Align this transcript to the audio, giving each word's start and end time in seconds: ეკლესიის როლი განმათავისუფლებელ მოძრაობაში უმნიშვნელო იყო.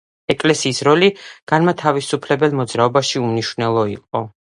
ეკლესიის 0.33 0.79
როლი 0.87 1.09
განმათავისუფლებელ 1.53 2.59
მოძრაობაში 2.63 3.25
უმნიშვნელო 3.25 3.89
იყო. 3.97 4.29